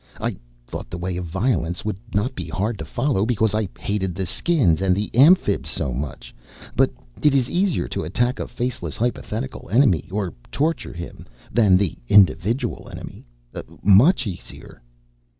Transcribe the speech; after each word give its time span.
I 0.19 0.35
thought 0.65 0.89
the 0.89 0.97
way 0.97 1.15
of 1.17 1.25
Violence 1.25 1.85
would 1.85 1.99
not 2.11 2.33
be 2.33 2.47
hard 2.47 2.79
to 2.79 2.85
follow 2.85 3.23
because 3.23 3.53
I 3.53 3.67
hated 3.79 4.15
the 4.15 4.25
Skins 4.25 4.81
and 4.81 4.95
the 4.95 5.11
Amphibs 5.13 5.69
so 5.69 5.93
much. 5.93 6.33
But 6.75 6.89
it 7.21 7.35
is 7.35 7.47
easier 7.51 7.87
to 7.89 8.03
attack 8.03 8.39
a 8.39 8.47
faceless, 8.47 8.97
hypothetical 8.97 9.69
enemy, 9.69 10.07
or 10.11 10.33
torture 10.51 10.93
him, 10.93 11.27
than 11.51 11.77
the 11.77 11.99
individual 12.09 12.89
enemy. 12.91 13.27
Much 13.83 14.25
easier." 14.25 14.81